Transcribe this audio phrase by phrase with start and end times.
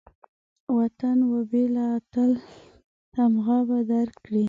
[0.77, 2.31] وطن وبېله، اتل
[3.13, 4.39] تمغه به درکړي